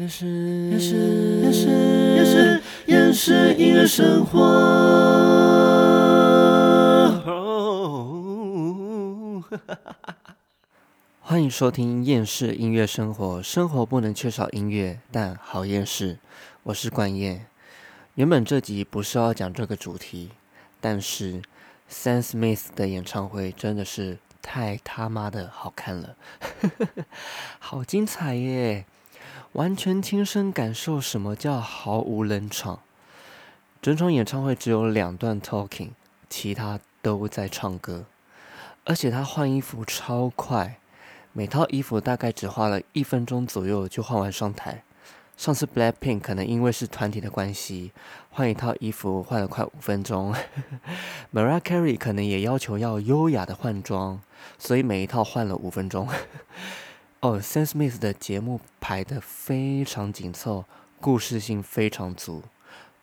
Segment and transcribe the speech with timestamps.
[0.00, 0.26] 厌世，
[0.70, 0.96] 厌世，
[1.42, 1.66] 厌世，
[2.16, 4.40] 厌世，厌世音乐生活。
[11.20, 16.16] 欢迎收听《厌世音乐生活》，生活不能缺少音乐，但好厌世。
[16.62, 17.44] 我是冠燕。
[18.14, 20.30] 原本这集不是要讲这个主题，
[20.80, 21.42] 但是
[21.90, 26.16] Sam Smith 的演唱会真的是太他妈的好看了，
[27.60, 28.86] 好精彩耶！
[29.52, 32.80] 完全亲身感受什么叫毫无冷场。
[33.82, 35.90] 整场演唱会只有两段 talking，
[36.28, 38.04] 其他都在唱歌。
[38.84, 40.78] 而且他换衣服超快，
[41.32, 44.82] 每套衣服大概只花了一分钟左右就换完上台。
[45.36, 47.92] 上次 Blackpink 可能因为是团体的关系，
[48.30, 50.34] 换一套衣服换了快五分钟。
[51.32, 54.20] Mariah Carey 可能也要求要优雅的换装，
[54.58, 56.06] 所以每一套换了五分钟。
[57.20, 60.64] 哦，Sam Smith 的节目排得非常紧凑，
[61.02, 62.44] 故事性非常足，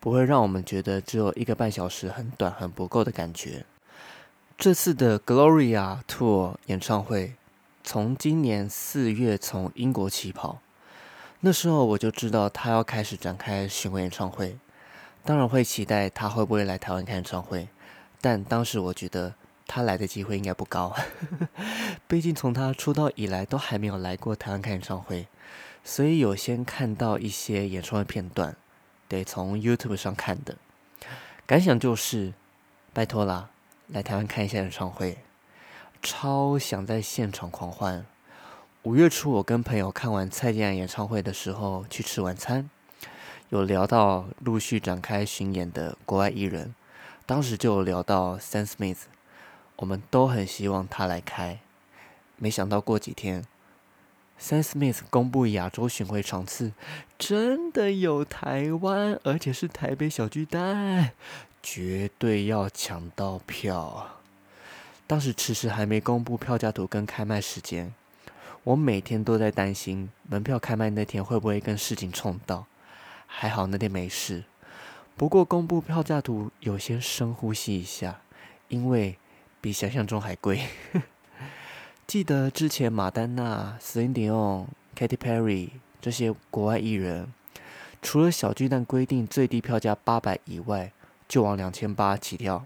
[0.00, 3.66] 不会让我们觉得只有一个半小时很短很不够的感觉。
[4.56, 7.34] 这次的 Gloria Tour 演唱会
[7.84, 10.60] 从今年四月从英国起跑，
[11.40, 14.56] 那时候我就知道他要开始展开巡回演唱会，
[15.26, 17.68] 当然会期待他会不会来台湾开演唱会，
[18.22, 19.34] 但当时我觉得。
[19.66, 20.94] 他来的机会应该不高，
[22.06, 25.26] 毕竟从他出道以来都还没有来过台湾开演唱会，
[25.84, 28.56] 所以有先看到一些演唱会片段，
[29.08, 30.56] 得从 YouTube 上看的。
[31.46, 32.32] 感想就是，
[32.92, 33.50] 拜托啦，
[33.88, 35.18] 来台湾看一下演唱会，
[36.02, 38.06] 超想在现场狂欢。
[38.82, 42.70] 五月初我跟朋友看完蔡健雅演唱会的时候去吃晚餐，
[43.48, 46.74] 有聊到陆续展开巡演的国外艺人，
[47.26, 48.98] 当时就有聊到 Sam Smith。
[49.76, 51.58] 我们都很希望他来开，
[52.36, 53.44] 没想到过几天
[54.40, 56.72] ，Sam Smith 公布亚洲巡回场次，
[57.18, 61.12] 真的有台湾，而且是台北小巨蛋，
[61.62, 64.16] 绝对要抢到票。
[65.06, 67.92] 当时迟迟还没公布票价图跟开卖时间，
[68.64, 72.64] 我每天都在担心门票开卖那天会不会跟事情冲到，
[73.26, 74.44] 还好那天没事。
[75.18, 78.22] 不过公布票价图，有些深呼吸一下，
[78.68, 79.18] 因为。
[79.60, 80.66] 比想象中还贵。
[82.06, 87.32] 记得之前马丹娜、Celine Dion、Katy Perry 这些国外艺人，
[88.00, 90.92] 除了小巨蛋规定最低票价八百以外，
[91.28, 92.64] 就往两千八起跳，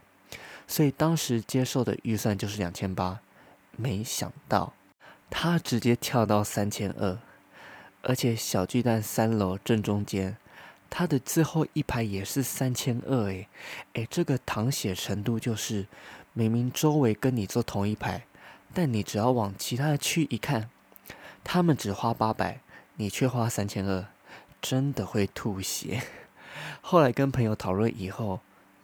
[0.67, 3.21] 所以当时接受的预算就是两千八。
[3.77, 4.75] 没想到
[5.31, 7.19] 他直接跳到三千二，
[8.03, 10.37] 而且小巨蛋三楼正中间，
[10.91, 13.29] 他的最后一排也是三千二。
[13.29, 13.49] 诶
[13.95, 15.87] 诶，这个淌血程度就是。
[16.33, 18.25] 明明周围跟你坐同一排，
[18.73, 20.71] 但你只要往其他的区一看，
[21.43, 22.61] 他们只花八百，
[22.95, 24.07] 你却花三千二，
[24.63, 26.01] 真的会吐血。
[26.81, 28.39] 后来跟朋友讨论以后，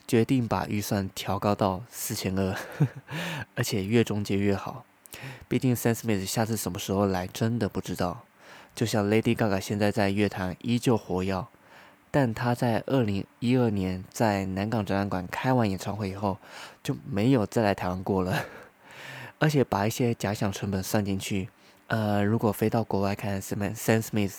[0.08, 2.58] 决定把预算调高到四千二，
[3.54, 4.84] 而且越中间越好。
[5.46, 8.24] 毕竟 Sam Smith 下次什么时候来，真的不知道。
[8.74, 11.46] 就像 Lady Gaga 现在在乐坛依旧活跃。
[12.18, 16.38] 但他在二零一二年在南港展览馆开完演唱会以后，
[16.82, 18.42] 就没有再来台湾过了。
[19.38, 21.50] 而且把一些假想成本算进去，
[21.88, 24.32] 呃，如果飞到国外看 Sam Smith，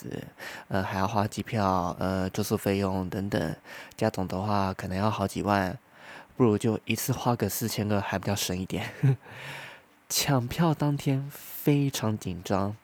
[0.69, 3.55] 呃，还要花机票、呃，住宿费用等等，
[3.95, 5.77] 加总的话可能要好几万，
[6.35, 8.89] 不如就一次花个四千个，还比较省一点。
[10.09, 12.75] 抢票当天非常紧张，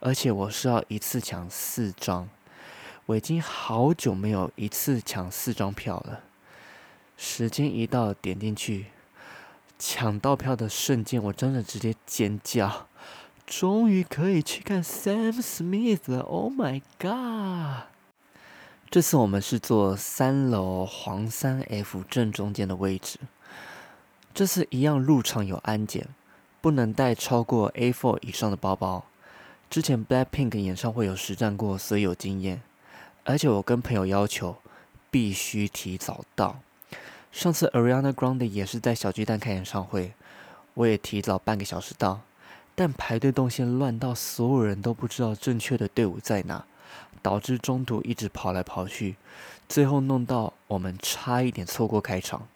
[0.00, 2.28] 而且我是要一次抢四张。
[3.10, 6.20] 我已经好久没有一次抢四张票了。
[7.16, 8.86] 时间一到，点进去，
[9.80, 12.86] 抢到票的瞬间，我真的直接尖叫！
[13.44, 17.88] 终于可以去看 Sam Smith 了！Oh my god！
[18.88, 23.18] 这次我们是坐三楼黄三 F 正中间的位置。
[24.32, 26.06] 这次一样入场有安检，
[26.60, 29.04] 不能带超过 A4 以上的包包。
[29.68, 32.62] 之前 Blackpink 演唱会有实战过，所以有经验。
[33.24, 34.56] 而且我跟朋友要求
[35.10, 36.60] 必须提早到。
[37.30, 40.12] 上次 Ariana Grande 也是在小巨蛋开演唱会，
[40.74, 42.20] 我也提早半个小时到，
[42.74, 46.64] 但排队动线乱到所有人都不知道正确的队伍在哪，
[47.22, 49.14] 导致中途一直跑来跑去，
[49.68, 52.48] 最后弄到我们差一点错过开场。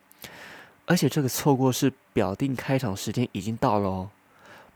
[0.87, 4.11] 而且这个错过是表定开场时间已经到了哦。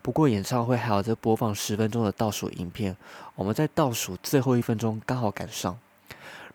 [0.00, 2.96] 不过演唱会还有在播放十分钟的倒数影片，
[3.34, 5.78] 我们在倒数最后一分钟刚好赶上。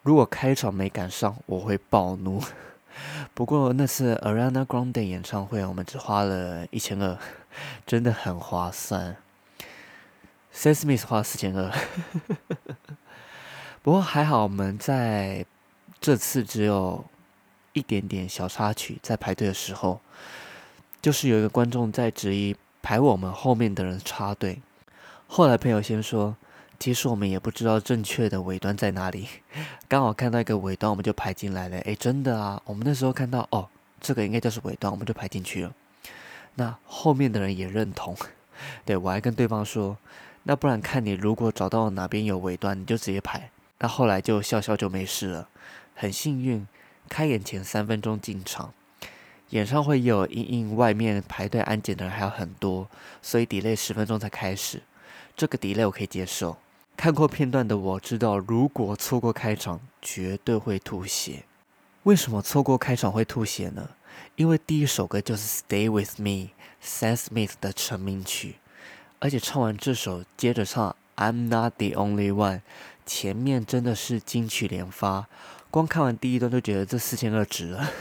[0.01, 2.41] 如果开场没赶上，我会暴怒。
[3.33, 7.17] 不过那次 Ariana Grande 演唱会，我们只花了一千二，
[7.85, 9.17] 真的很划算。
[10.53, 11.71] Sam Smith 花四千二。
[13.81, 15.45] 不过还好，我们在
[15.99, 17.05] 这次只有
[17.73, 19.99] 一点点小插曲，在排队的时候，
[21.01, 24.61] 就是有一个观众在质疑排我们后面的人插队。
[25.25, 26.35] 后来朋友先说，
[26.77, 29.27] 其实我们也不知道正确的尾端在哪里，
[29.87, 31.77] 刚好看到一个尾端，我们就排进来了。
[31.79, 33.69] 诶，真的啊，我们那时候看到哦，
[34.01, 35.73] 这个应该就是尾端，我们就排进去了。
[36.55, 38.15] 那后面的人也认同，
[38.83, 39.97] 对我还跟对方说，
[40.43, 43.49] 那不然看你如果找到哪边有尾端，你就直接排。
[43.79, 45.47] 那后来就笑笑就没事了，
[45.95, 46.67] 很幸运，
[47.07, 48.73] 开演前三分钟进场，
[49.53, 52.89] 演唱会也有因因外面排队安检的人还有很多，
[53.21, 54.81] 所以 delay 十分钟才开始，
[55.37, 56.57] 这个 delay 我可以接受。
[56.97, 61.43] 看过片段的我知道，如果错过开场，绝对会吐血。
[62.01, 63.91] 为什么错过开场会吐血呢？
[64.35, 66.49] 因为第一首歌就是《Stay with Me》
[66.83, 68.55] ，Sam Smith 的成名曲，
[69.19, 72.57] 而且唱完这首，接着唱《I'm Not the Only One》，
[73.05, 75.27] 前面真的是金曲连发。
[75.69, 77.91] 光看完第一段就觉得这四千二值了。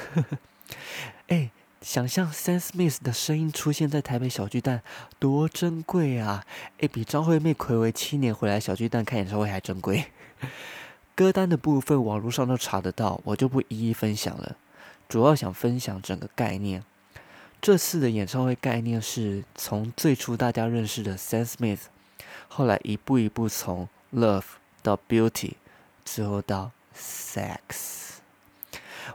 [1.28, 4.82] 哎，想象 Sam Smith 的声音出现在台北小巨蛋，
[5.18, 6.44] 多珍贵啊！
[6.78, 10.06] 哎，比张惠妹暌违七年回来小巨蛋开演唱会还珍贵。
[11.14, 14.56] 歌单的部分网络上都查得到，我就不一一分享了。
[15.08, 16.82] 主要想分享整个概念。
[17.60, 21.80] 这次的演唱会概念是从最初大家认识的 Sam Smith，
[22.48, 24.44] 后来一步一步从 Love
[24.82, 25.52] 到 Beauty，
[26.04, 28.21] 最后到 Sex，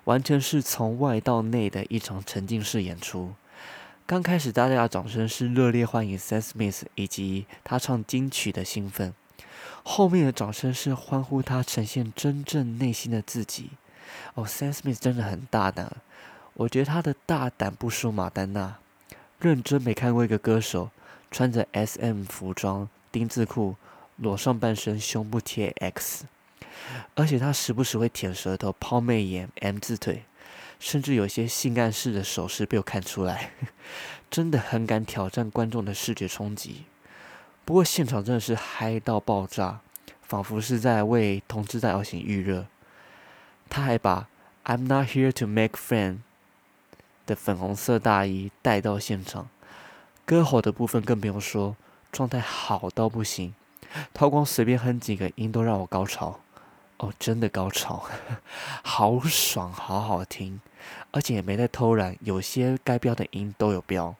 [0.06, 3.34] 完全是从外到内的一场沉浸式演出。
[4.06, 9.13] 刚开始大家的掌声是热烈欢迎 Sam Smith 以及他唱金曲的兴奋，
[9.84, 13.72] 后面的掌声是欢呼他呈现真正内心的自己。
[14.36, 15.92] 哦，Sam Smith 真的很大胆，
[16.54, 18.78] 我觉得他的大胆不输马丹娜。
[19.39, 20.89] 认真没看过一个歌手
[21.30, 23.75] 穿着 SM 服装、丁字裤、
[24.16, 26.25] 裸上半身、胸部贴 X，
[27.15, 30.24] 而且他时不时会舔舌头、抛媚眼、M 字腿，
[30.79, 33.51] 甚至有些性暗示的手势被我看出来，
[34.29, 36.85] 真的很敢挑战观众的视觉冲击。
[37.65, 39.79] 不过现场真的是嗨到爆炸，
[40.21, 42.68] 仿佛是在为同志大游行预热。
[43.69, 44.29] 他还把
[44.63, 46.19] "I'm not here to make Friends
[47.25, 49.50] 的粉红色大衣带到现场，
[50.25, 51.75] 歌喉的部分更不用说，
[52.12, 53.53] 状态好到不行。
[54.13, 56.39] 他光随便哼几个音都让我高潮，
[56.98, 58.06] 哦，真的高潮，
[58.84, 60.60] 好爽，好好听，
[61.12, 64.16] 而且也没在偷懒，有些该标的音都有标。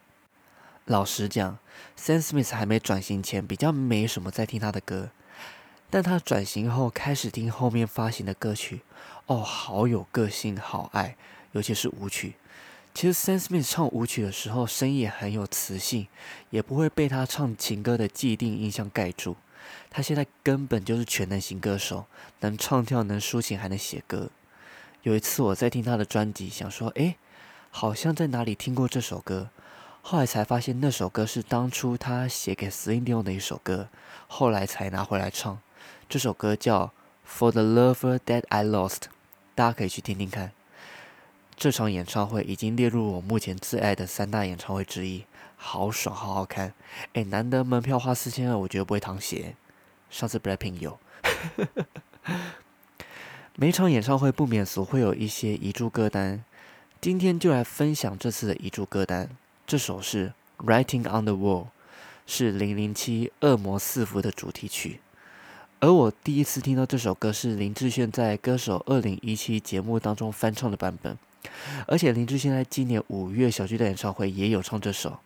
[0.86, 1.58] 老实讲
[1.98, 5.10] ，Sam Smith 还没转型前，比较没什么在听他的歌。
[5.90, 8.82] 但他转型后开始听后面发行的歌曲，
[9.26, 11.16] 哦，好有个性，好爱，
[11.54, 12.36] 尤其是舞曲。
[12.94, 16.08] 其实 Sam Smith 唱舞曲的时候，声音也很有磁性，
[16.50, 19.36] 也不会被他唱情歌的既定印象盖住。
[19.90, 22.06] 他现在根本就是全能型歌手，
[22.42, 24.30] 能唱跳，能抒情，还能写歌。
[25.04, 27.16] 有一次我在听他的专辑，想说，诶，
[27.70, 29.50] 好像在哪里听过这首歌，
[30.02, 33.88] 后来才发现那首歌是当初他写给 Celine Dion 的一首歌，
[34.28, 35.60] 后来才拿回来唱。
[36.10, 36.86] 这首歌叫
[37.40, 38.96] 《For the Lover That I Lost》，
[39.56, 40.52] 大家可以去听听看。
[41.56, 45.26] 这场演唱会已经列入我目前最爱的三大演唱会之一，
[45.58, 46.74] 好爽，好好看。
[47.14, 49.56] 哎，难得门票花四千二，我觉得不会淌血。
[50.10, 50.98] 上次 Blackpink 有。
[53.56, 56.44] 每场演唱会不免俗会有一些遗珠歌单，
[57.02, 59.30] 今天就来分享这次的遗珠歌单。
[59.66, 60.32] 这首是
[60.66, 61.64] 《Writing on the Wall》，
[62.28, 65.02] 是《零零七恶魔四伏》的主题曲。
[65.80, 71.18] 而我第一次听到这首歌是林志炫在《歌手二零一七》节目当中翻唱的版本，
[71.88, 75.20] 而且林志炫在今年五月小巨蛋演唱会也有唱这首。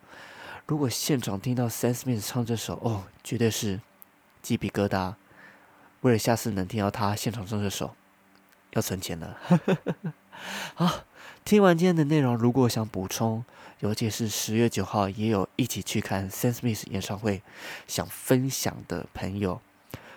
[0.68, 3.80] 如果现场听到 Sam Smith 唱这首，哦，绝对是
[4.41, 5.15] 鸡皮疙瘩。
[6.01, 7.96] 为了下次能听到他现场唱这首，
[8.72, 9.38] 要存钱了。
[10.75, 11.03] 好，
[11.44, 13.44] 听完今天的内容，如果想补充，
[13.80, 17.41] 尤其是十月九号也有一起去看 Sam Smith 演唱会，
[17.88, 19.62] 想分享的朋友。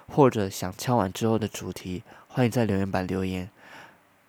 [0.06, 3.48] 或者想敲完之后的主题，欢迎在留言板留言。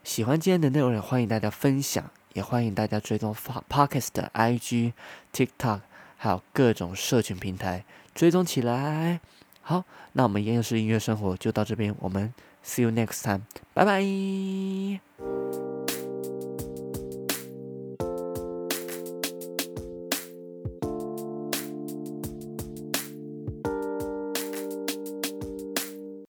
[0.05, 4.93] 喜欢今天的内容，也欢迎大家分享，也欢迎大家追踪发 Podcast 的 IG、
[5.33, 5.79] TikTok，
[6.15, 7.83] 还有各种社群平台
[8.13, 9.19] 追踪起来。
[9.61, 9.83] 好，
[10.13, 12.31] 那我们厌世音乐生活就到这边，我们
[12.63, 13.41] See you next time，
[13.73, 15.34] 拜拜。